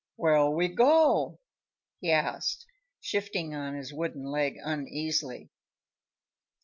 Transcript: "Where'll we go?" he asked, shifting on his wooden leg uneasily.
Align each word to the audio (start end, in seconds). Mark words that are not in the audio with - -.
"Where'll 0.15 0.55
we 0.55 0.67
go?" 0.67 1.37
he 1.99 2.09
asked, 2.11 2.65
shifting 3.01 3.53
on 3.53 3.75
his 3.75 3.93
wooden 3.93 4.23
leg 4.23 4.57
uneasily. 4.65 5.51